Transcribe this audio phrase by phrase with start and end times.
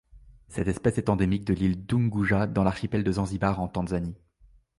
[0.47, 4.17] Cette espèce est endémique de l'île d'Unguja dans l'archipel de Zanzibar en Tanzanie.